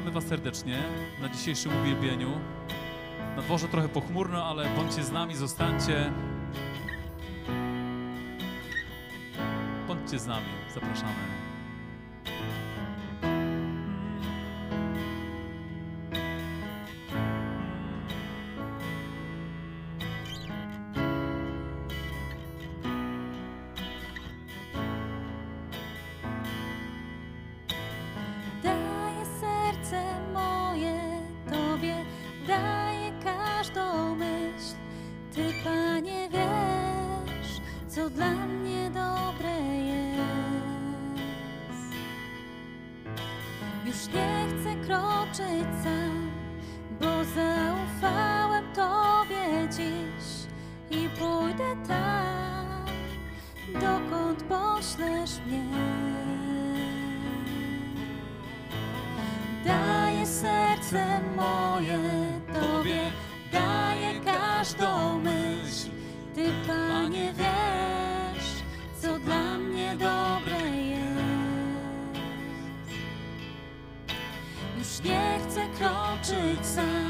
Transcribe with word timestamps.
Witamy 0.00 0.14
Was 0.14 0.24
serdecznie 0.24 0.82
na 1.22 1.28
dzisiejszym 1.28 1.72
uwielbieniu. 1.82 2.40
Na 3.36 3.42
dworze 3.42 3.68
trochę 3.68 3.88
pochmurno, 3.88 4.44
ale 4.44 4.68
bądźcie 4.76 5.04
z 5.04 5.12
nami, 5.12 5.36
zostańcie. 5.36 6.12
Bądźcie 9.88 10.18
z 10.18 10.26
nami, 10.26 10.46
zapraszamy. 10.74 11.49
Daję 59.64 60.26
serce 60.26 61.20
moje 61.36 61.98
Tobie, 62.54 63.12
daję 63.52 64.20
każdą 64.24 65.18
myśl. 65.18 65.90
Ty, 66.34 66.52
Panie, 66.66 67.34
wiesz, 67.36 68.50
co 69.02 69.18
dla 69.18 69.58
mnie 69.58 69.96
dobre 69.96 70.70
jest. 70.70 71.00
Już 74.78 75.08
nie 75.10 75.38
chcę 75.48 75.60
kroczyć 75.78 76.66
sam, 76.66 77.09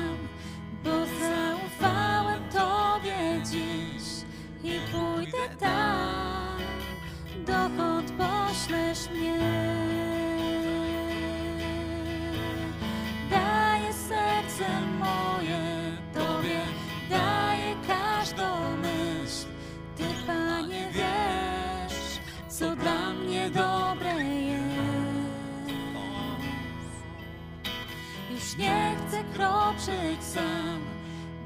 kroczyć 29.34 30.24
sam, 30.24 30.80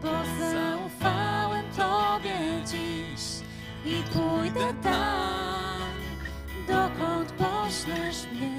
bo 0.02 0.10
zaufałem 0.50 1.64
Tobie 1.76 2.38
dziś 2.66 3.22
i 3.84 4.02
pójdę 4.12 4.74
tam, 4.82 5.90
dokąd 6.68 7.32
poślesz 7.32 8.26
mnie. 8.32 8.58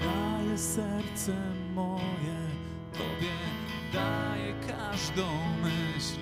Daję 0.00 0.58
serce 0.58 1.32
moje 1.74 2.48
Tobie, 2.92 3.34
daję 3.92 4.54
każdą 4.66 5.26
myśl. 5.62 6.20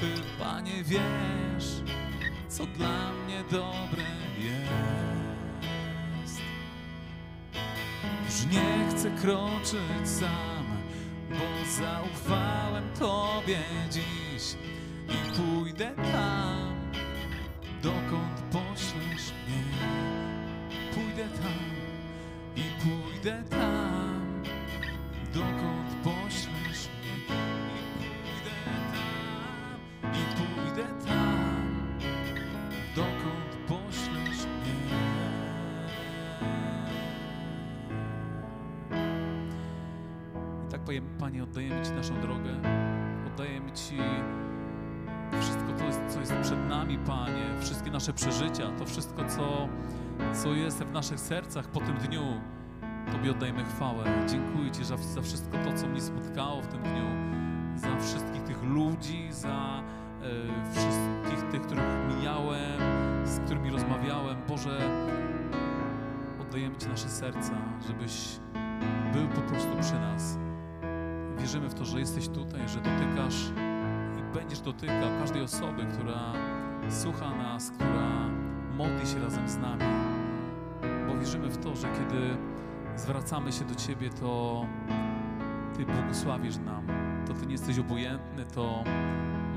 Ty, 0.00 0.22
Panie, 0.38 0.84
wiesz, 0.84 1.82
co 2.48 2.66
dla 2.66 3.12
mnie 3.12 3.44
dobre 3.50 4.04
jest. 4.38 4.99
Nie 9.10 9.16
chcę 9.16 9.22
kroczyć 9.22 10.08
sam, 10.08 10.66
bo 11.30 11.70
zaufałem 11.70 12.84
Tobie 12.98 13.58
dziś 13.90 14.56
i 15.08 15.36
pójdę 15.36 15.90
tam, 16.12 16.74
dokąd 17.82 18.40
poślesz 18.52 19.32
mnie. 19.46 19.62
Pójdę 20.94 21.28
tam 21.42 21.60
i 22.56 22.62
pójdę 22.82 23.44
tam, 23.50 23.59
tak 40.80 40.86
powiem, 40.86 41.04
Panie, 41.18 41.42
oddajemy 41.42 41.84
Ci 41.84 41.92
naszą 41.92 42.20
drogę, 42.20 42.50
oddajemy 43.26 43.72
Ci 43.72 43.96
wszystko 45.40 45.72
to, 45.72 45.84
co 46.08 46.20
jest 46.20 46.32
przed 46.42 46.68
nami, 46.68 46.98
Panie, 46.98 47.60
wszystkie 47.60 47.90
nasze 47.90 48.12
przeżycia, 48.12 48.70
to 48.78 48.86
wszystko, 48.86 49.24
co, 49.24 49.68
co 50.32 50.54
jest 50.54 50.78
w 50.78 50.92
naszych 50.92 51.20
sercach 51.20 51.68
po 51.68 51.80
tym 51.80 51.98
dniu. 51.98 52.22
Tobie 53.12 53.30
oddajemy 53.30 53.64
chwałę. 53.64 54.04
Dziękuję 54.28 54.70
Ci 54.70 54.84
za, 54.84 54.96
za 54.96 55.22
wszystko 55.22 55.58
to, 55.64 55.72
co 55.72 55.86
mnie 55.86 56.00
spotkało 56.00 56.62
w 56.62 56.66
tym 56.66 56.82
dniu, 56.82 57.06
za 57.76 57.96
wszystkich 57.96 58.42
tych 58.42 58.62
ludzi, 58.62 59.28
za 59.32 59.82
e, 60.22 60.72
wszystkich 60.72 61.50
tych, 61.50 61.62
których 61.62 62.16
mijałem, 62.16 62.80
z 63.24 63.38
którymi 63.40 63.70
rozmawiałem. 63.70 64.36
Boże, 64.48 64.80
oddajemy 66.40 66.76
Ci 66.76 66.88
nasze 66.88 67.08
serca, 67.08 67.52
żebyś 67.86 68.40
był 69.12 69.28
po 69.28 69.40
prostu 69.40 69.76
przy 69.80 69.94
nas. 69.94 70.49
Wierzymy 71.40 71.68
w 71.68 71.74
to, 71.74 71.84
że 71.84 72.00
jesteś 72.00 72.28
tutaj, 72.28 72.68
że 72.68 72.80
dotykasz 72.80 73.50
i 74.18 74.34
będziesz 74.34 74.60
dotykał 74.60 75.10
każdej 75.20 75.42
osoby, 75.42 75.86
która 75.92 76.32
słucha 76.88 77.36
nas, 77.36 77.70
która 77.70 78.28
modli 78.76 79.06
się 79.06 79.18
razem 79.18 79.48
z 79.48 79.56
nami. 79.56 79.84
Bo 81.06 81.18
wierzymy 81.18 81.48
w 81.48 81.58
to, 81.58 81.76
że 81.76 81.88
kiedy 81.88 82.36
zwracamy 82.96 83.52
się 83.52 83.64
do 83.64 83.74
Ciebie, 83.74 84.10
to 84.10 84.66
Ty 85.76 85.86
błogosławisz 85.86 86.56
nam. 86.56 86.86
To 87.26 87.34
Ty 87.34 87.46
nie 87.46 87.52
jesteś 87.52 87.78
obojętny, 87.78 88.44
to 88.44 88.84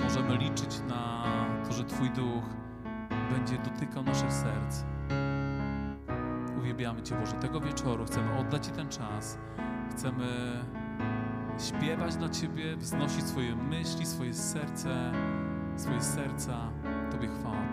możemy 0.03 0.37
liczyć 0.37 0.81
na 0.89 1.23
to, 1.67 1.73
że 1.73 1.83
Twój 1.83 2.09
duch 2.09 2.43
będzie 3.31 3.57
dotykał 3.57 4.03
naszych 4.03 4.33
serc. 4.33 4.83
Uwielbiamy 6.59 7.01
Cię, 7.01 7.15
Boże. 7.15 7.33
Tego 7.33 7.59
wieczoru 7.59 8.05
chcemy 8.05 8.37
oddać 8.39 8.65
Ci 8.65 8.71
ten 8.71 8.89
czas. 8.89 9.37
Chcemy 9.91 10.25
śpiewać 11.59 12.15
dla 12.15 12.29
Ciebie, 12.29 12.77
wznosić 12.77 13.23
swoje 13.23 13.55
myśli, 13.55 14.05
swoje 14.05 14.33
serce, 14.33 15.11
swoje 15.77 16.01
serca. 16.01 16.71
Tobie 17.11 17.27
chwała, 17.27 17.63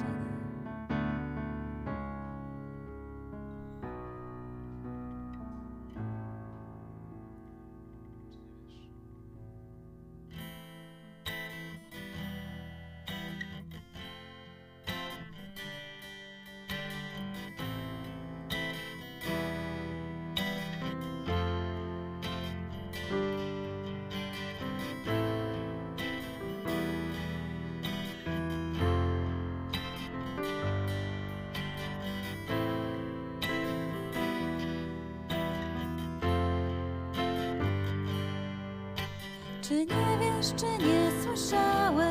Czy 39.70 39.76
nie 39.76 40.18
wiesz, 40.20 40.52
czy 40.56 40.84
nie 40.84 41.10
słyszałeś? 41.22 42.10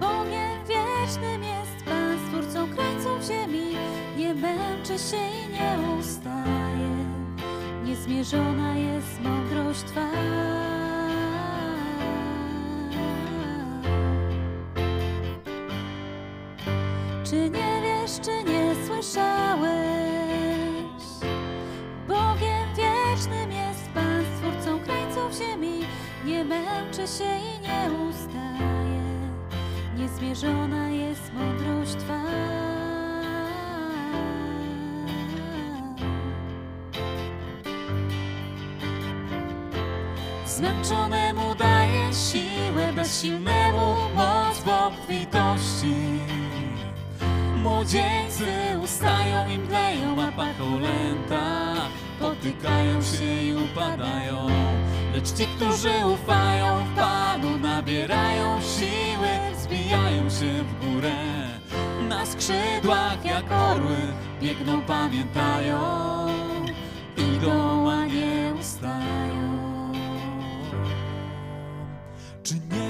Bogiem 0.00 0.58
wiecznym 0.68 1.42
jest 1.42 1.84
Pan, 1.84 2.18
Stwórcą 2.26 2.74
krańców 2.74 3.28
ziemi. 3.28 3.76
Nie 4.16 4.34
męczy 4.34 4.98
się 4.98 5.16
i 5.16 5.52
nie 5.52 5.98
ustaje. 5.98 6.90
Niezmierzona 7.84 8.76
jest 8.76 9.20
mądrość 9.20 9.82
Twa. 9.82 10.51
Zmęczonemu 40.56 41.54
daje 41.54 42.14
siłę, 42.14 42.92
bezsilnemu 42.92 43.96
moc 44.16 44.58
w 44.58 44.68
obfitości. 44.68 45.94
Młodzieńcy 47.56 48.46
ustają 48.84 49.48
i 49.48 49.58
mdleją, 49.58 50.22
a 50.22 50.32
pacholęta 50.32 51.74
potykają 52.20 53.02
się 53.02 53.42
i 53.42 53.54
upadają. 53.54 54.46
Lecz 55.14 55.32
ci, 55.32 55.46
którzy 55.46 56.06
ufają 56.14 56.84
w 56.84 56.96
Panu, 56.96 57.58
nabierają 57.58 58.60
siły, 58.60 59.56
wzbijają 59.56 60.30
się 60.30 60.64
w 60.64 60.84
górę. 60.84 61.16
Na 62.08 62.26
skrzydłach 62.26 63.24
jak 63.24 63.52
orły 63.52 63.96
biegną, 64.42 64.82
pamiętają, 64.82 65.78
idą, 67.16 67.90
a 67.90 68.06
nie 68.06 68.52
ustają. 68.60 69.31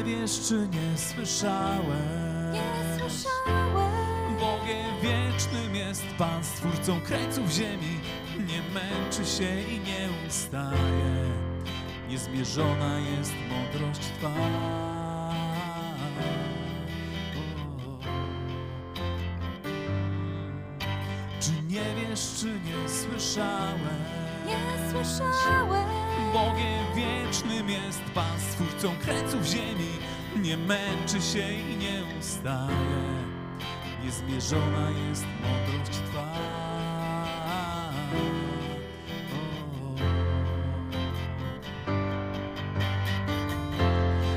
Nie 0.02 0.16
wiesz, 0.16 0.40
czy 0.48 0.54
nie 0.54 0.98
słyszałem? 0.98 2.52
Nie 2.52 2.98
słyszałem. 2.98 4.36
Bogiem 4.40 5.00
wiecznym 5.02 5.74
jest 5.74 6.04
Pan, 6.18 6.44
Stwórcą 6.44 7.00
krańców 7.00 7.50
ziemi. 7.50 8.00
Nie 8.38 8.62
męczy 8.74 9.26
się 9.26 9.60
i 9.60 9.80
nie 9.80 10.08
ustaje. 10.28 11.32
Niezmierzona 12.08 12.98
jest 12.98 13.32
mądrość 13.50 14.00
Twa. 14.00 14.34
Czy 21.40 21.50
nie 21.68 22.08
wiesz, 22.08 22.40
czy 22.40 22.46
nie 22.46 22.88
słyszałem? 22.88 24.04
Nie 24.46 24.90
słyszałem. 24.90 26.11
Bogiem 26.32 26.84
wiecznym 26.94 27.70
jest 27.70 28.00
Pan, 28.14 28.40
Stwórcą 28.50 28.96
krańców 29.04 29.44
ziemi. 29.44 29.90
Nie 30.36 30.56
męczy 30.56 31.22
się 31.22 31.52
i 31.52 31.76
nie 31.76 32.02
ustaje. 32.20 33.22
Niezmierzona 34.04 34.90
jest 35.08 35.24
mądrość 35.42 35.98
Twa. 35.98 36.32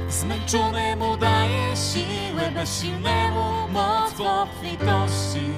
O. 0.08 0.10
Zmęczonemu 0.10 1.18
daje 1.18 1.76
siłę, 1.76 2.52
bezsilnemu 2.52 3.68
moc 3.72 4.14
w 4.14 4.22
obfitości. 4.22 5.54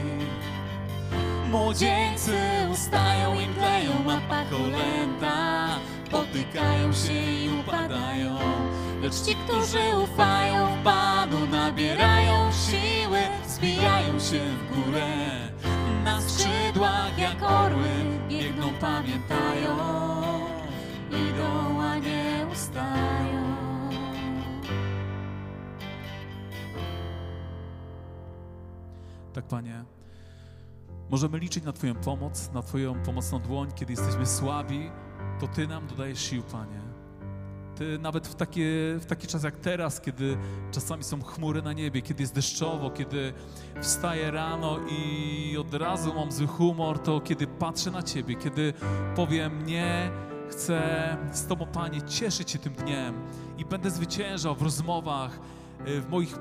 Młodzieńcy 1.49 2.37
ustają 2.71 3.39
i 3.39 3.47
mdleją, 3.47 3.93
a 4.11 4.29
pacholęta 4.29 5.67
potykają 6.07 6.93
się 6.93 7.13
i 7.13 7.49
upadają. 7.59 8.37
Lecz 9.01 9.21
ci, 9.21 9.35
którzy 9.35 9.79
ufają 10.03 10.67
w 10.67 10.83
Panu, 10.83 11.47
nabierają 11.51 12.51
siły, 12.51 13.19
wzbijają 13.45 14.19
się 14.19 14.39
w 14.39 14.75
górę. 14.75 15.07
Na 16.03 16.21
skrzydłach 16.21 17.17
jak 17.17 17.43
orły 17.43 17.89
biegną, 18.29 18.69
pamiętają, 18.81 19.77
idą, 21.09 21.81
a 21.81 21.97
nie 21.97 22.45
ustają. 22.51 23.47
Tak, 29.33 29.45
Panie. 29.45 29.85
Możemy 31.09 31.39
liczyć 31.39 31.63
na 31.63 31.73
Twoją 31.73 31.95
pomoc, 31.95 32.51
na 32.53 32.61
Twoją 32.61 33.03
pomocną 33.03 33.39
dłoń, 33.39 33.71
kiedy 33.75 33.93
jesteśmy 33.93 34.25
słabi, 34.25 34.91
to 35.39 35.47
Ty 35.47 35.67
nam 35.67 35.87
dodajesz 35.87 36.19
sił, 36.19 36.43
Panie. 36.43 36.81
Ty 37.75 37.99
nawet 37.99 38.27
w, 38.27 38.35
takie, 38.35 38.65
w 38.99 39.05
taki 39.05 39.27
czas 39.27 39.43
jak 39.43 39.57
teraz, 39.57 40.01
kiedy 40.01 40.37
czasami 40.71 41.03
są 41.03 41.21
chmury 41.21 41.61
na 41.61 41.73
niebie, 41.73 42.01
kiedy 42.01 42.23
jest 42.23 42.35
deszczowo, 42.35 42.89
kiedy 42.89 43.33
wstaję 43.81 44.31
rano 44.31 44.79
i 44.89 45.57
od 45.57 45.73
razu 45.73 46.13
mam 46.13 46.31
zły 46.31 46.47
humor, 46.47 46.99
to 46.99 47.21
kiedy 47.21 47.47
patrzę 47.47 47.91
na 47.91 48.03
Ciebie, 48.03 48.35
kiedy 48.35 48.73
powiem 49.15 49.65
nie, 49.65 50.11
chcę 50.49 50.81
z 51.31 51.45
Tobą, 51.45 51.65
Panie, 51.65 52.01
cieszyć 52.01 52.51
się 52.51 52.59
tym 52.59 52.73
dniem 52.73 53.15
i 53.57 53.65
będę 53.65 53.91
zwyciężał 53.91 54.55
w 54.55 54.61
rozmowach, 54.61 55.39
y, 55.87 56.01
w 56.01 56.09
moich 56.09 56.37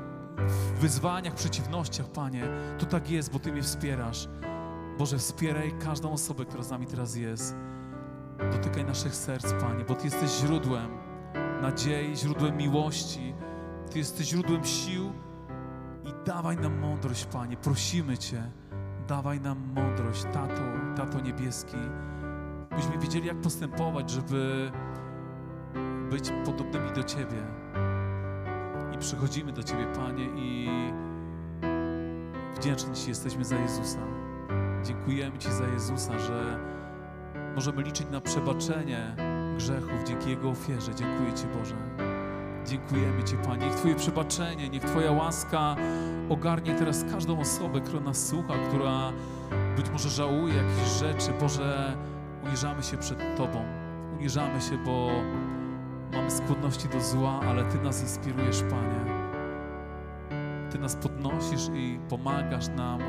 wyzwaniach, 0.81 1.35
przeciwnościach, 1.35 2.07
Panie, 2.07 2.45
to 2.79 2.87
tak 2.87 3.11
jest, 3.11 3.33
bo 3.33 3.39
Ty 3.39 3.53
mnie 3.53 3.63
wspierasz. 3.63 4.29
Boże, 4.99 5.19
wspieraj 5.19 5.75
każdą 5.85 6.13
osobę, 6.13 6.45
która 6.45 6.63
z 6.63 6.71
nami 6.71 6.87
teraz 6.87 7.17
jest. 7.17 7.55
Dotykaj 8.39 8.85
naszych 8.85 9.15
serc, 9.15 9.53
Panie, 9.53 9.85
bo 9.89 9.95
Ty 9.95 10.05
jesteś 10.05 10.31
źródłem 10.31 10.91
nadziei, 11.63 12.17
źródłem 12.17 12.57
miłości. 12.57 13.35
Ty 13.91 13.99
jesteś 13.99 14.27
źródłem 14.27 14.65
sił 14.65 15.13
i 16.05 16.27
dawaj 16.27 16.57
nam 16.57 16.79
mądrość, 16.79 17.25
Panie. 17.27 17.57
Prosimy 17.57 18.19
Cię, 18.19 18.43
dawaj 19.09 19.41
nam 19.41 19.59
mądrość, 19.75 20.25
Tato, 20.25 20.63
Tato 20.97 21.21
Niebieski, 21.21 21.77
byśmy 22.77 22.99
wiedzieli, 22.99 23.27
jak 23.27 23.41
postępować, 23.41 24.11
żeby 24.11 24.71
być 26.11 26.33
podobnymi 26.45 26.93
do 26.93 27.03
Ciebie. 27.03 27.43
I 28.95 28.99
przychodzimy 28.99 29.53
do 29.53 29.63
Ciebie, 29.63 29.87
Panie, 29.87 30.25
i 30.37 30.69
wdzięczni 32.57 32.95
Ci 32.95 33.09
jesteśmy 33.09 33.45
za 33.45 33.57
Jezusa. 33.57 33.99
Dziękujemy 34.83 35.39
Ci 35.39 35.53
za 35.53 35.65
Jezusa, 35.65 36.19
że 36.19 36.59
możemy 37.57 37.83
liczyć 37.83 38.07
na 38.11 38.21
przebaczenie 38.21 39.17
grzechów 39.57 40.05
dzięki 40.07 40.31
Jego 40.31 40.51
ofierze. 40.51 40.95
Dziękuję 40.95 41.33
Ci, 41.33 41.47
Boże. 41.59 41.75
Dziękujemy 42.67 43.25
Ci, 43.25 43.37
Panie. 43.37 43.67
Niech 43.67 43.75
Twoje 43.75 43.95
przebaczenie, 43.95 44.69
niech 44.69 44.85
Twoja 44.85 45.13
łaska 45.13 45.77
ogarnie 46.29 46.75
teraz 46.75 47.05
każdą 47.11 47.41
osobę, 47.41 47.81
która 47.81 48.01
nas 48.01 48.29
słucha, 48.29 48.55
która 48.69 49.13
być 49.77 49.91
może 49.91 50.09
żałuje 50.09 50.55
jakichś 50.55 50.99
rzeczy. 50.99 51.33
Boże, 51.41 51.97
uniżamy 52.47 52.83
się 52.83 52.97
przed 52.97 53.37
Tobą. 53.37 53.65
Uniżamy 54.19 54.61
się, 54.61 54.79
bo 54.79 55.09
mamy 56.13 56.31
skłonności 56.31 56.89
do 56.89 57.01
zła, 57.01 57.41
ale 57.49 57.65
Ty 57.65 57.79
nas 57.79 58.03
inspirujesz, 58.03 58.63
Panie. 58.63 59.17
Ty 60.71 60.79
nas 60.79 60.97
podnosisz 60.97 61.69
i 61.75 62.01
pomagasz 62.09 62.69
nam 62.69 63.01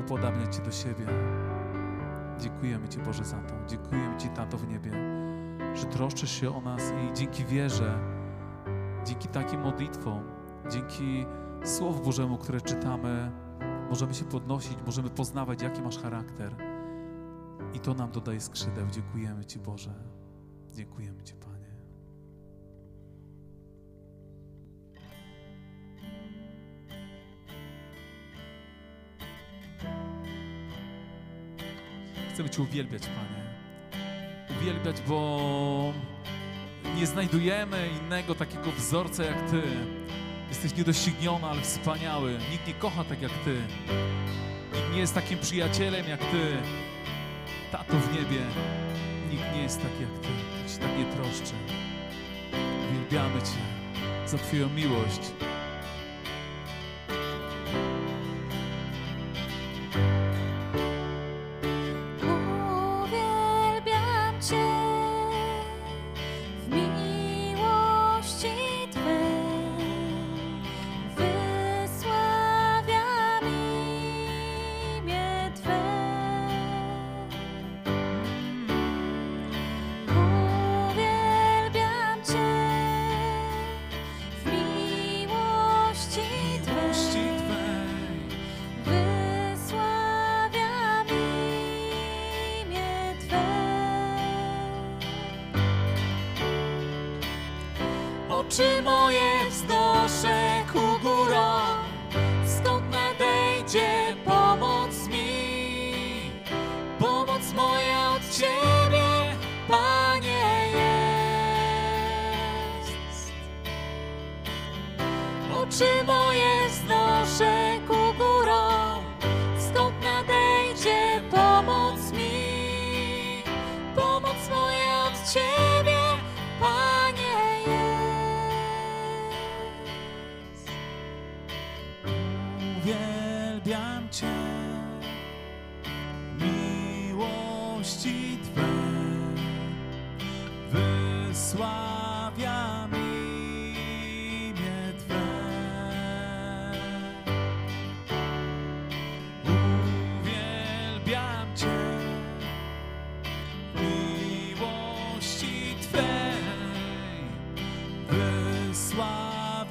upodabniać 0.00 0.56
Cię 0.56 0.62
do 0.62 0.70
siebie. 0.72 1.06
Dziękujemy 2.42 2.88
Ci, 2.88 2.98
Boże, 2.98 3.24
za 3.24 3.36
to. 3.36 3.54
Dziękujemy 3.66 4.16
Ci, 4.16 4.28
Tato 4.28 4.58
w 4.58 4.68
niebie, 4.68 4.90
że 5.74 5.86
troszczysz 5.86 6.30
się 6.30 6.56
o 6.56 6.60
nas 6.60 6.82
i 6.82 7.14
dzięki 7.14 7.44
wierze, 7.44 7.98
dzięki 9.04 9.28
takim 9.28 9.60
modlitwom, 9.60 10.22
dzięki 10.70 11.26
Słowu 11.64 12.04
Bożemu, 12.04 12.38
które 12.38 12.60
czytamy, 12.60 13.30
możemy 13.90 14.14
się 14.14 14.24
podnosić, 14.24 14.78
możemy 14.86 15.10
poznawać, 15.10 15.62
jaki 15.62 15.82
masz 15.82 15.98
charakter. 15.98 16.54
I 17.74 17.80
to 17.80 17.94
nam 17.94 18.10
dodaje 18.10 18.40
skrzydeł. 18.40 18.86
Dziękujemy 18.90 19.44
Ci, 19.44 19.58
Boże. 19.58 19.94
Dziękujemy 20.74 21.22
Ci, 21.22 21.34
Panie. 21.34 21.51
Chcemy 32.32 32.50
Cię 32.50 32.62
uwielbiać, 32.62 33.02
Panie. 33.02 33.42
Uwielbiać, 34.60 34.96
bo 35.08 35.92
nie 36.96 37.06
znajdujemy 37.06 37.88
innego 38.02 38.34
takiego 38.34 38.72
wzorca 38.72 39.24
jak 39.24 39.50
Ty. 39.50 39.62
Jesteś 40.48 40.76
niedościgniony, 40.76 41.46
ale 41.46 41.60
wspaniały. 41.60 42.38
Nikt 42.50 42.66
nie 42.66 42.74
kocha 42.74 43.04
tak 43.04 43.22
jak 43.22 43.32
Ty. 43.32 43.56
Nikt 44.74 44.92
nie 44.92 44.98
jest 45.00 45.14
takim 45.14 45.38
przyjacielem 45.38 46.08
jak 46.08 46.20
Ty. 46.20 46.56
Tato 47.72 47.98
w 47.98 48.12
niebie. 48.12 48.40
Nikt 49.30 49.54
nie 49.54 49.62
jest 49.62 49.82
taki 49.82 50.02
jak 50.02 50.18
Ty. 50.22 50.28
Nikt 50.58 50.72
się 50.72 50.78
tak 50.78 50.98
nie 50.98 51.04
troszczy. 51.04 51.54
Uwielbiamy 52.90 53.40
Cię 53.40 53.62
za 54.26 54.38
Twoją 54.38 54.68
miłość. 54.68 55.51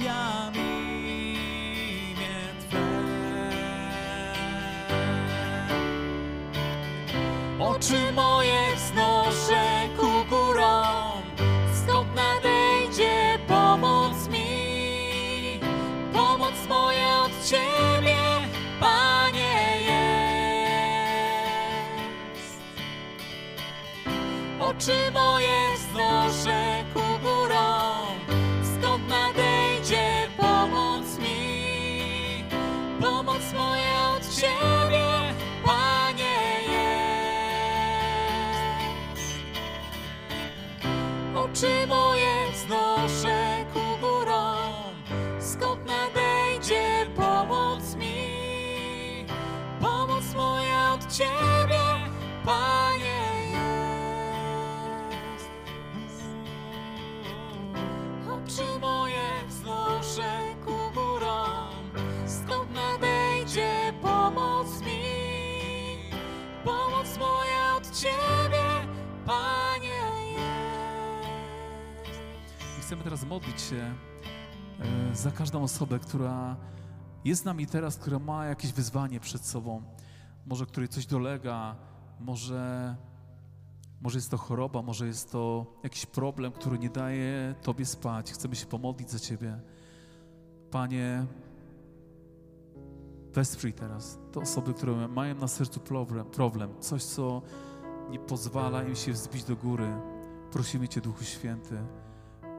Twe. 0.02 0.12
Oczy 7.60 8.12
moje 8.16 8.76
wznoszę 8.76 9.90
ku 9.98 10.26
górom, 10.30 11.22
skąd 11.74 12.16
nadejdzie 12.16 13.40
pomoc 13.48 14.28
mi. 14.28 15.60
Pomoc 16.14 16.54
moja 16.70 17.22
od 17.22 17.32
Ciebie, 17.50 18.18
Panie, 18.80 19.78
jest. 19.82 22.62
Oczy 24.60 25.12
moje 25.14 25.71
chcemy 72.92 73.04
teraz 73.04 73.26
modlić 73.26 73.62
się 73.62 73.76
e, 73.76 75.16
za 75.16 75.32
każdą 75.32 75.64
osobę, 75.64 76.00
która 76.00 76.56
jest 77.26 77.42
z 77.42 77.46
nami 77.46 77.68
teraz, 77.68 77.98
która 77.98 78.20
ma 78.20 78.46
jakieś 78.46 78.74
wyzwanie 78.74 79.20
przed 79.20 79.46
sobą, 79.46 79.82
może 80.46 80.66
której 80.66 80.90
coś 80.90 81.06
dolega, 81.06 81.76
może, 82.20 82.96
może 84.02 84.18
jest 84.18 84.32
to 84.32 84.38
choroba, 84.38 84.82
może 84.82 85.08
jest 85.08 85.32
to 85.32 85.66
jakiś 85.84 86.06
problem, 86.06 86.52
który 86.52 86.80
nie 86.80 86.90
daje 86.90 87.56
Tobie 87.62 87.86
spać. 87.86 88.32
Chcemy 88.32 88.56
się 88.56 88.66
pomodlić 88.66 89.12
za 89.12 89.20
Ciebie. 89.20 89.60
Panie, 90.72 91.26
wesprzyj 93.34 93.74
teraz 93.74 94.20
te 94.32 94.40
osoby, 94.40 94.74
które 94.74 95.08
mają 95.08 95.36
na 95.36 95.48
sercu 95.48 95.80
problem, 95.80 96.26
problem 96.26 96.70
coś, 96.80 97.04
co 97.04 97.42
nie 98.10 98.20
pozwala 98.20 98.84
im 98.84 98.96
się 98.96 99.12
wzbić 99.12 99.44
do 99.44 99.56
góry. 99.56 99.94
Prosimy 100.52 100.88
Cię, 100.88 101.02
Duchu 101.02 101.24
Święty, 101.24 101.78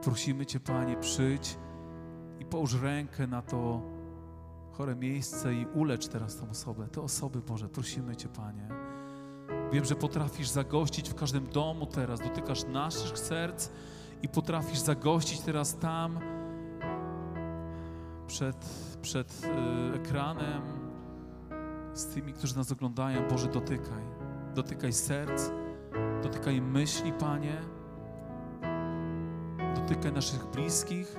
prosimy 0.03 0.45
Cię, 0.45 0.59
Panie, 0.59 0.97
przyjdź 0.97 1.57
i 2.39 2.45
połóż 2.45 2.81
rękę 2.81 3.27
na 3.27 3.41
to 3.41 3.81
chore 4.71 4.95
miejsce 4.95 5.53
i 5.53 5.65
ulecz 5.65 6.07
teraz 6.07 6.37
tą 6.37 6.49
osobę. 6.49 6.87
Te 6.87 7.01
osoby, 7.01 7.41
Boże, 7.41 7.69
prosimy 7.69 8.15
Cię, 8.15 8.29
Panie. 8.29 8.67
Wiem, 9.71 9.85
że 9.85 9.95
potrafisz 9.95 10.49
zagościć 10.49 11.09
w 11.09 11.15
każdym 11.15 11.47
domu 11.47 11.85
teraz, 11.85 12.19
dotykasz 12.19 12.63
naszych 12.63 13.19
serc 13.19 13.69
i 14.21 14.29
potrafisz 14.29 14.79
zagościć 14.79 15.39
teraz 15.39 15.77
tam 15.77 16.19
przed, 18.27 18.65
przed 19.01 19.43
y, 19.43 19.95
ekranem 19.95 20.61
z 21.93 22.05
tymi, 22.05 22.33
którzy 22.33 22.57
nas 22.57 22.71
oglądają. 22.71 23.29
Boże, 23.29 23.47
dotykaj. 23.47 24.03
Dotykaj 24.55 24.93
serc, 24.93 25.51
dotykaj 26.23 26.61
myśli, 26.61 27.13
Panie. 27.13 27.82
Dotykaj 29.83 30.13
naszych 30.13 30.45
bliskich. 30.45 31.15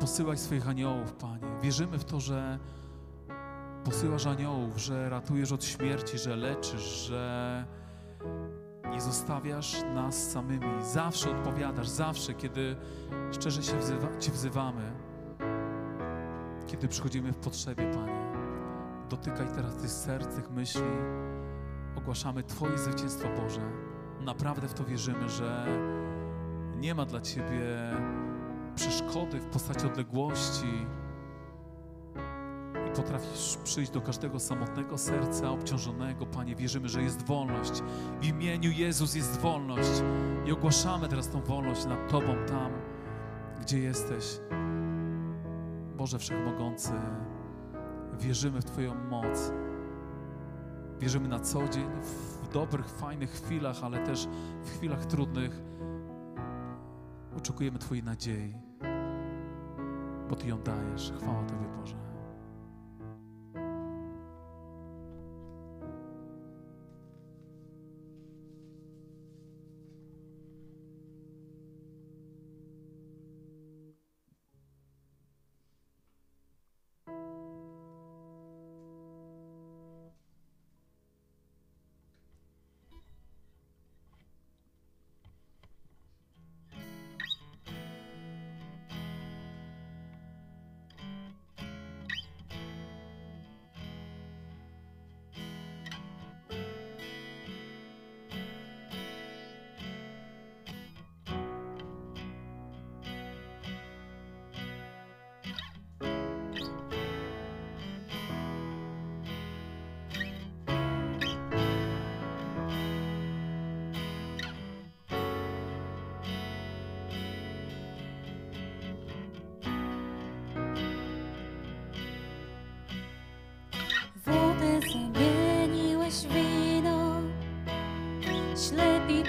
Posyłaj 0.00 0.38
swoich 0.38 0.68
aniołów, 0.68 1.12
Panie. 1.12 1.60
Wierzymy 1.62 1.98
w 1.98 2.04
to, 2.04 2.20
że 2.20 2.58
posyłasz 3.84 4.26
aniołów, 4.26 4.78
że 4.78 5.08
ratujesz 5.08 5.52
od 5.52 5.64
śmierci, 5.64 6.18
że 6.18 6.36
leczysz, 6.36 7.06
że 7.06 7.64
nie 8.90 9.00
zostawiasz 9.00 9.82
nas 9.94 10.30
samymi. 10.30 10.66
Zawsze 10.82 11.30
odpowiadasz, 11.30 11.88
zawsze, 11.88 12.34
kiedy 12.34 12.76
szczerze 13.32 13.62
się 13.62 13.78
wzywa, 13.78 14.18
Cię 14.18 14.32
wzywamy, 14.32 14.92
kiedy 16.66 16.88
przychodzimy 16.88 17.32
w 17.32 17.38
potrzebie, 17.38 17.90
Panie. 17.94 18.32
Dotykaj 19.10 19.46
teraz 19.54 19.76
tych 19.76 19.90
serc, 19.90 20.34
tych 20.34 20.50
myśli. 20.50 20.82
Ogłaszamy 21.96 22.42
Twoje 22.42 22.78
zwycięstwo, 22.78 23.28
Boże. 23.42 23.72
Naprawdę 24.20 24.68
w 24.68 24.74
to 24.74 24.84
wierzymy, 24.84 25.28
że 25.28 25.66
nie 26.78 26.94
ma 26.94 27.04
dla 27.04 27.20
Ciebie 27.20 27.76
przeszkody 28.74 29.40
w 29.40 29.46
postaci 29.46 29.86
odległości 29.86 30.86
i 32.88 32.90
potrafisz 32.96 33.58
przyjść 33.64 33.90
do 33.90 34.00
każdego 34.00 34.38
samotnego 34.38 34.98
serca 34.98 35.50
obciążonego, 35.50 36.26
Panie. 36.26 36.56
Wierzymy, 36.56 36.88
że 36.88 37.02
jest 37.02 37.26
wolność. 37.26 37.82
W 38.20 38.24
imieniu 38.24 38.70
Jezus 38.70 39.14
jest 39.14 39.40
wolność 39.40 40.02
i 40.46 40.52
ogłaszamy 40.52 41.08
teraz 41.08 41.28
tą 41.28 41.40
wolność 41.40 41.86
nad 41.86 42.10
Tobą 42.10 42.34
tam, 42.46 42.72
gdzie 43.60 43.78
jesteś. 43.78 44.40
Boże 45.96 46.18
Wszechmogący, 46.18 46.92
wierzymy 48.18 48.60
w 48.60 48.64
Twoją 48.64 48.94
moc. 48.94 49.52
Wierzymy 51.00 51.28
na 51.28 51.40
co 51.40 51.68
dzień, 51.68 51.90
w 52.02 52.48
dobrych, 52.52 52.88
fajnych 52.88 53.30
chwilach, 53.30 53.76
ale 53.82 53.98
też 54.06 54.28
w 54.64 54.76
chwilach 54.76 55.06
trudnych. 55.06 55.60
Oczekujemy 57.38 57.78
Twojej 57.78 58.04
nadziei, 58.04 58.54
bo 60.28 60.36
Ty 60.36 60.48
ją 60.48 60.62
dajesz. 60.62 61.12
Chwała 61.18 61.44
Tobie, 61.44 61.68
Boże. 61.80 62.07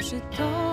Ślepi 0.01 0.21
przy 0.29 0.68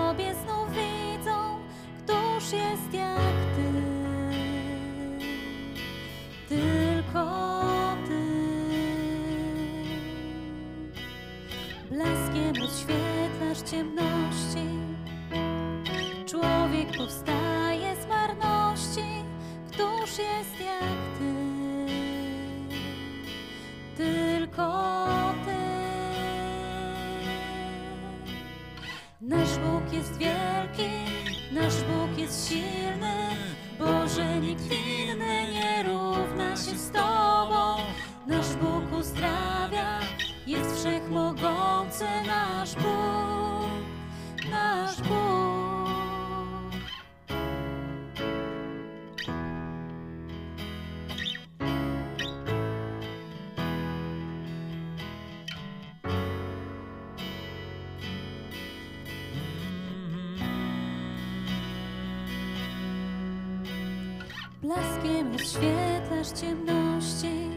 Blaskiem 64.67 65.31
rozświetlasz 65.33 66.41
ciemności. 66.41 67.49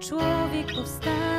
Człowiek 0.00 0.66
powstaje 0.74 1.33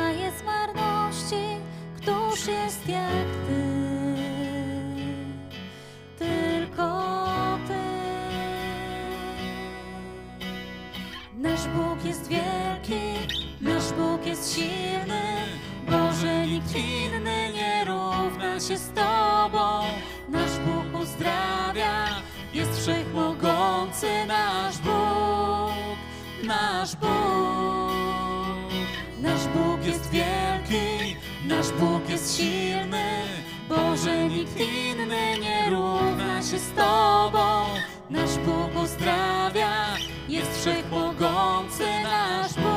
jest 29.96 30.10
wielki, 30.10 31.16
nasz 31.48 31.70
Bóg 31.70 32.08
jest 32.08 32.36
silny. 32.36 33.22
Boże, 33.68 34.28
nikt 34.28 34.56
inny 34.60 35.38
nie 35.40 35.70
równa 35.70 36.42
się 36.42 36.58
z 36.58 36.70
Tobą. 36.72 37.64
Nasz 38.10 38.38
Bóg 38.38 38.82
uzdrawia, 38.82 39.96
jest 40.28 40.60
wszechmogący 40.60 41.84
nasz 42.02 42.54
Bóg, 42.54 42.75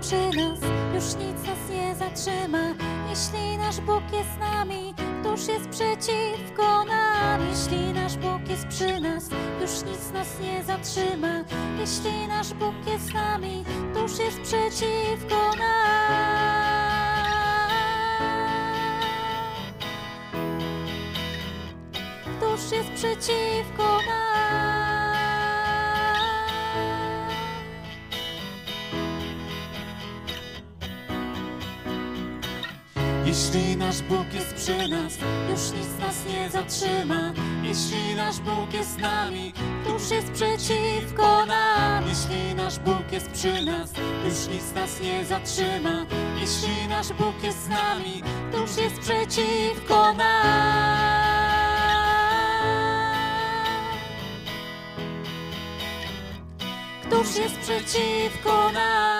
przy 0.00 0.36
nas, 0.36 0.60
już 0.94 1.14
nic 1.24 1.46
nas 1.46 1.70
nie 1.70 1.94
zatrzyma. 1.94 2.74
Jeśli 3.10 3.58
nasz 3.58 3.80
Bóg 3.80 4.02
jest 4.12 4.28
z 4.34 4.38
nami, 4.38 4.94
któż 5.20 5.48
jest 5.48 5.68
przeciwko 5.68 6.84
nam? 6.84 7.40
Jeśli 7.50 7.92
nasz 7.92 8.16
Bóg 8.16 8.48
jest 8.48 8.66
przy 8.66 9.00
nas, 9.00 9.24
już 9.60 9.70
nic 9.70 10.12
nas 10.12 10.40
nie 10.40 10.64
zatrzyma. 10.64 11.44
Jeśli 11.78 12.28
nasz 12.28 12.54
Bóg 12.54 12.74
jest 12.86 13.06
z 13.06 13.14
nami, 13.14 13.64
któż 13.92 14.18
jest 14.18 14.40
przeciwko 14.40 15.56
nam? 15.58 16.38
Któż 22.38 22.72
jest 22.72 22.90
przeciwko 22.90 23.98
nam? 24.06 24.97
Jeśli 33.38 33.76
nasz 33.76 34.02
Bóg 34.02 34.34
jest 34.34 34.54
przy 34.54 34.88
nas, 34.88 35.18
już 35.50 35.60
nic 35.78 36.00
nas 36.00 36.16
nie 36.28 36.50
zatrzyma. 36.50 37.32
Jeśli 37.62 38.14
nasz 38.16 38.38
Bóg 38.40 38.74
jest 38.74 38.92
z 38.94 38.98
nami, 38.98 39.52
któż 39.84 40.10
jest 40.10 40.32
przeciwko 40.32 41.46
nam? 41.46 42.04
Jeśli 42.08 42.54
nasz 42.54 42.78
Bóg 42.78 43.12
jest 43.12 43.30
przy 43.30 43.64
nas, 43.64 43.92
już 44.24 44.54
nic 44.54 44.74
nas 44.74 45.00
nie 45.00 45.24
zatrzyma. 45.24 46.06
Jeśli 46.40 46.88
nasz 46.88 47.08
Bóg 47.12 47.42
jest 47.42 47.64
z 47.64 47.68
nami, 47.68 48.22
któż 48.50 48.76
jest 48.76 49.00
przeciwko 49.00 50.12
nam? 50.12 50.48
Któż 57.02 57.36
jest 57.36 57.58
przeciwko 57.58 58.72
nam? 58.72 59.17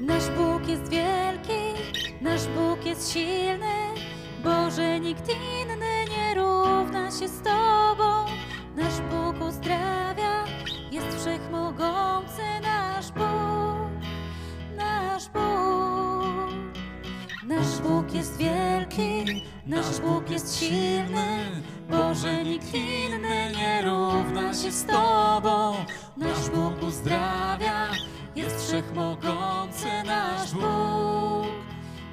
Nasz 0.00 0.28
Bóg 0.30 0.68
jest 0.68 0.88
wielki, 0.88 1.60
nasz 2.20 2.46
Bóg 2.46 2.86
jest 2.86 3.12
silny. 3.12 3.74
Boże, 4.44 5.00
nikt 5.00 5.28
inny 5.28 6.04
nie 6.10 6.34
równa 6.34 7.10
się 7.10 7.28
z 7.28 7.42
Tobą. 7.42 8.24
Nasz 8.76 9.00
Bóg 9.10 9.48
uzdrawia, 9.48 10.44
jest 10.90 11.20
wszechmogący 11.20 12.42
nasz 12.62 13.12
Bóg, 13.12 13.90
nasz 14.76 15.28
Bóg. 15.28 16.50
Nasz 17.46 17.78
Bóg 17.82 18.14
jest 18.14 18.36
wielki, 18.36 19.42
nasz 19.66 20.00
Bóg 20.00 20.30
jest 20.30 20.60
silny. 20.60 21.38
Boże, 21.90 22.44
nikt 22.44 22.74
inny 22.74 23.52
nie 23.56 23.82
równa 23.82 24.54
się 24.54 24.72
z 24.72 24.84
Tobą. 24.84 25.74
Nasz 26.16 26.50
Bóg 26.54 26.82
uzdrawia, 26.82 27.59
jest 28.40 28.66
wszechmogący 28.68 29.86
nasz 30.06 30.52
Bóg, 30.52 31.46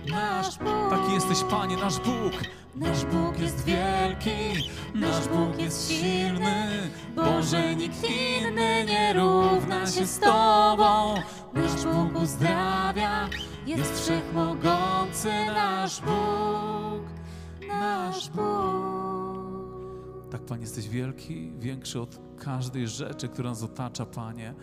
nasz 0.10 0.58
Bóg. 0.58 0.90
Taki 0.90 1.14
jesteś, 1.14 1.44
Panie, 1.44 1.78
nasz 1.78 2.00
Bóg. 2.00 2.34
Nasz 2.76 3.06
Bóg 3.06 3.40
jest 3.40 3.66
wielki, 3.66 4.70
nasz 4.96 5.28
Bóg 5.28 5.60
jest 5.60 5.92
silny. 5.92 6.90
Boże, 7.16 7.76
nikt 7.76 8.04
inny 8.04 8.86
nie 8.86 9.14
równa 9.14 9.88
się 9.88 10.06
z 10.06 10.20
Tobą. 10.20 11.16
Nasz 11.54 11.86
Bóg 11.86 12.22
uzdrawia, 12.22 13.30
jest 13.66 14.04
wszechmogący 14.04 15.30
nasz 15.46 16.02
Bóg, 16.02 17.04
nasz 17.68 18.30
Bóg. 18.30 19.08
Tak, 20.32 20.42
Panie, 20.42 20.62
jesteś 20.62 20.90
wielki, 20.90 21.52
większy 21.60 22.02
od 22.02 22.20
każdej 22.40 22.88
rzeczy, 22.88 23.28
która 23.28 23.50
nas 23.50 23.64
otacza, 23.64 24.06
Panie. 24.06 24.54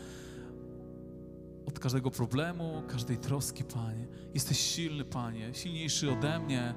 Od 1.66 1.79
każdego 1.79 2.11
problemu, 2.11 2.83
każdej 2.88 3.18
troski, 3.18 3.64
Panie. 3.64 4.07
Jesteś 4.35 4.59
silny, 4.59 5.05
Panie, 5.05 5.55
silniejszy 5.55 6.12
ode 6.12 6.38
mnie, 6.38 6.74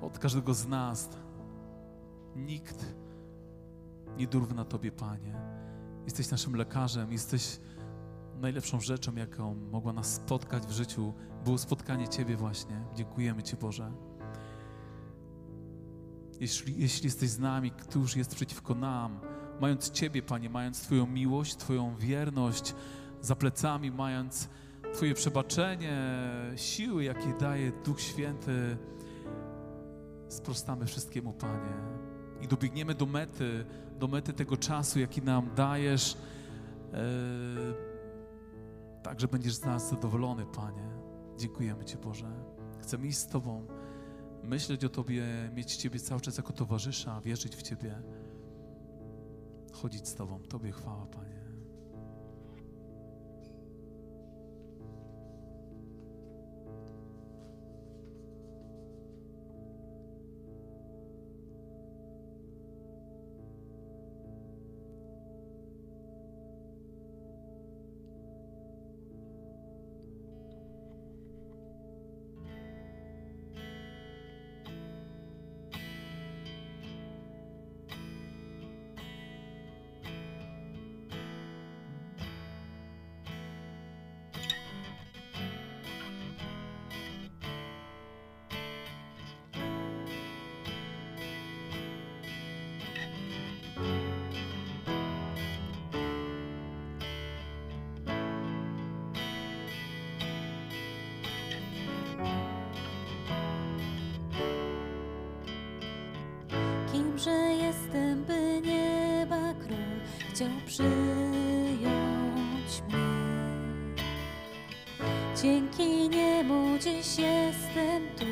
od 0.00 0.18
każdego 0.18 0.54
z 0.54 0.66
nas. 0.66 1.08
Nikt 2.36 2.94
nie 4.18 4.26
durwna 4.26 4.64
Tobie, 4.64 4.92
Panie. 4.92 5.34
Jesteś 6.04 6.30
naszym 6.30 6.56
lekarzem, 6.56 7.12
jesteś 7.12 7.60
najlepszą 8.40 8.80
rzeczą, 8.80 9.14
jaką 9.14 9.54
mogła 9.54 9.92
nas 9.92 10.14
spotkać 10.14 10.66
w 10.66 10.70
życiu. 10.70 11.12
Było 11.44 11.58
spotkanie 11.58 12.08
Ciebie 12.08 12.36
właśnie. 12.36 12.84
Dziękujemy 12.94 13.42
Ci, 13.42 13.56
Boże. 13.56 13.92
Jeśli, 16.40 16.74
jeśli 16.78 17.04
jesteś 17.04 17.30
z 17.30 17.38
nami, 17.38 17.70
któż 17.70 18.16
jest 18.16 18.34
przeciwko 18.34 18.74
nam, 18.74 19.20
mając 19.60 19.90
Ciebie, 19.90 20.22
Panie, 20.22 20.50
mając 20.50 20.80
Twoją 20.80 21.06
miłość, 21.06 21.56
Twoją 21.56 21.96
wierność 21.96 22.74
za 23.20 23.36
plecami, 23.36 23.90
mając 23.90 24.48
Twoje 24.94 25.14
przebaczenie, 25.14 25.98
siły, 26.56 27.04
jakie 27.04 27.34
daje 27.40 27.72
Duch 27.84 28.00
Święty, 28.00 28.76
sprostamy 30.28 30.86
wszystkiemu, 30.86 31.32
Panie. 31.32 31.74
I 32.40 32.48
dobiegniemy 32.48 32.94
do 32.94 33.06
mety, 33.06 33.64
do 33.98 34.08
mety 34.08 34.32
tego 34.32 34.56
czasu, 34.56 35.00
jaki 35.00 35.22
nam 35.22 35.50
dajesz. 35.54 36.16
E, 36.92 36.98
tak, 39.02 39.20
że 39.20 39.28
będziesz 39.28 39.54
z 39.54 39.64
nas 39.64 39.90
zadowolony, 39.90 40.46
Panie. 40.46 40.88
Dziękujemy 41.38 41.84
Ci, 41.84 41.96
Boże. 41.96 42.32
Chcemy 42.82 43.06
iść 43.06 43.18
z 43.18 43.26
Tobą, 43.26 43.66
myśleć 44.42 44.84
o 44.84 44.88
Tobie, 44.88 45.24
mieć 45.54 45.76
Ciebie 45.76 46.00
cały 46.00 46.20
czas 46.20 46.36
jako 46.36 46.52
towarzysza, 46.52 47.20
wierzyć 47.20 47.56
w 47.56 47.62
Ciebie, 47.62 48.02
chodzić 49.72 50.08
z 50.08 50.14
Tobą. 50.14 50.40
Tobie 50.42 50.72
chwała, 50.72 51.06
Panie. 51.06 51.45
Król 110.36 110.48
chciał 110.48 110.48
przyjąć 110.66 111.82
mnie. 112.88 114.04
Dzięki 115.42 116.08
niemu 116.08 116.78
dziś 116.78 117.18
jestem 117.18 118.02
tu, 118.18 118.24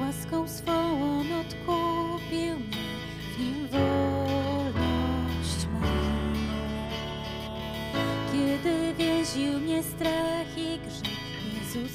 Łaską 0.00 0.48
swą 0.48 0.72
On 1.02 1.26
odkupił 1.40 2.56
mnie, 2.56 2.76
w 3.34 3.38
Nim 3.38 3.68
wolność. 3.68 5.66
Kiedy 8.32 8.94
więził 8.94 9.60
mnie 9.60 9.82
strach 9.82 10.58
i 10.58 10.78
grzech, 10.78 11.54
Jezus 11.54 11.92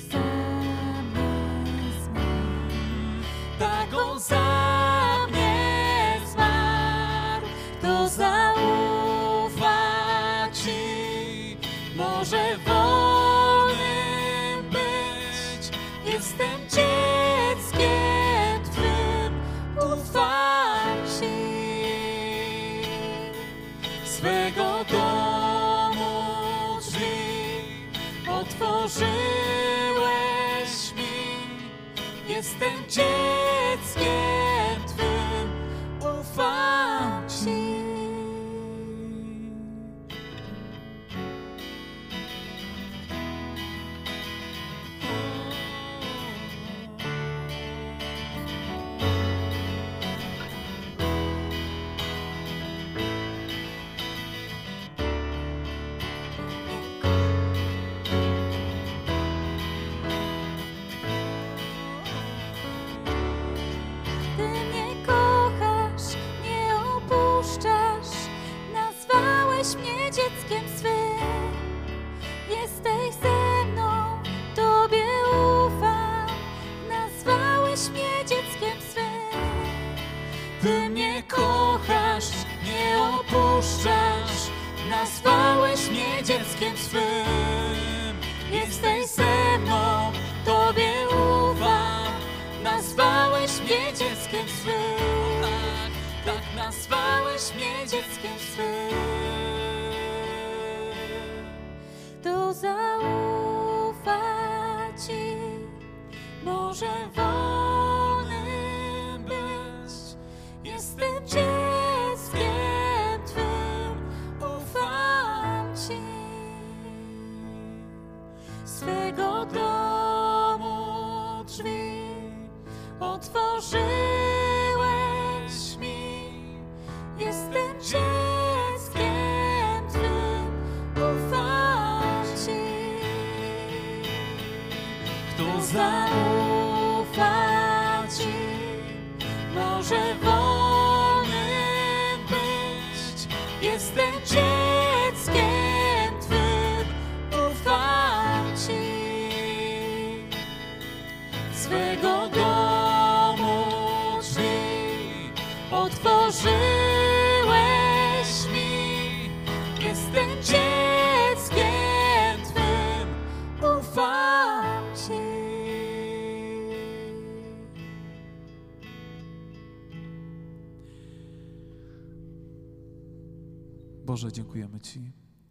być. 143.65 143.73
Jestem 143.73 144.14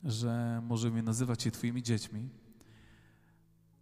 że 0.04 0.62
możemy 0.66 1.02
nazywać 1.02 1.42
się 1.42 1.50
Twoimi 1.50 1.82
dziećmi. 1.82 2.28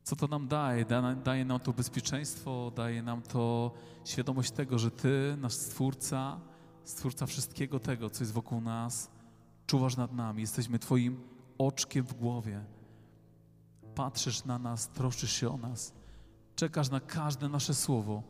Co 0.03 0.17
to 0.17 0.27
nam 0.27 0.49
daje? 0.49 0.85
Da, 0.85 1.15
daje 1.15 1.45
nam 1.45 1.61
to 1.61 1.73
bezpieczeństwo, 1.73 2.73
daje 2.77 3.03
nam 3.03 3.23
to 3.23 3.73
świadomość 4.05 4.51
tego, 4.51 4.79
że 4.79 4.91
Ty, 4.91 5.37
nasz 5.41 5.53
Stwórca, 5.53 6.41
Stwórca 6.85 7.27
wszystkiego 7.27 7.81
tego, 7.81 8.11
co 8.11 8.23
jest 8.25 8.33
wokół 8.33 8.61
nas, 8.61 9.11
czuwasz 9.67 9.97
nad 9.97 10.13
nami. 10.13 10.41
Jesteśmy 10.41 10.79
Twoim 10.79 11.21
oczkiem 11.59 12.05
w 12.05 12.15
głowie. 12.15 12.65
Patrzysz 13.95 14.45
na 14.45 14.59
nas, 14.59 14.89
troszczysz 14.89 15.33
się 15.33 15.51
o 15.51 15.57
nas. 15.57 15.93
Czekasz 16.57 16.91
na 16.91 17.01
każde 17.01 17.49
nasze 17.49 17.75
słowo, 17.75 18.23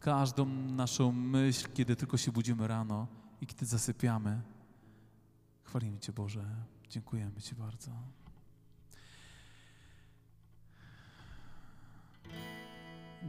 każdą 0.00 0.46
naszą 0.46 1.12
myśl, 1.12 1.68
kiedy 1.74 1.96
tylko 1.96 2.16
się 2.16 2.32
budzimy 2.32 2.68
rano 2.68 3.06
i 3.40 3.46
kiedy 3.46 3.66
zasypiamy. 3.66 4.40
Chwalimy 5.68 5.98
Cię, 5.98 6.12
Boże. 6.12 6.44
Dziękujemy 6.90 7.40
Ci 7.40 7.54
bardzo. 7.54 7.90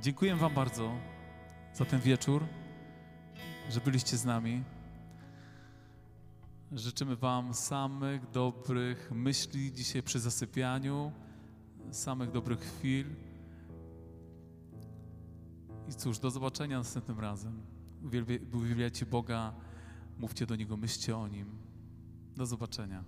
Dziękuję 0.02 0.36
Wam 0.36 0.54
bardzo 0.54 0.92
za 1.74 1.86
ten 1.86 2.00
wieczór, 2.00 2.46
że 3.70 3.82
byliście 3.82 4.18
z 4.18 4.26
nami. 4.26 4.64
Życzymy 6.72 7.16
Wam 7.16 7.54
samych 7.54 8.30
dobrych 8.32 9.12
myśli 9.12 9.74
dzisiaj 9.74 10.04
przy 10.04 10.20
zasypianiu, 10.20 11.12
samych 11.92 12.32
dobrych 12.32 12.60
chwil. 12.60 13.06
I 15.90 15.94
cóż, 15.94 16.20
do 16.20 16.32
zobaczenia 16.32 16.78
następnym 16.78 17.20
razem. 17.20 17.62
Uwielbia- 18.04 18.56
Uwielbiajcie 18.56 19.06
Boga, 19.06 19.54
mówcie 20.18 20.46
do 20.46 20.56
Niego, 20.56 20.78
myślcie 20.78 21.18
o 21.18 21.28
Nim. 21.28 21.69
Do 22.40 22.46
zobaczenia. 22.46 23.04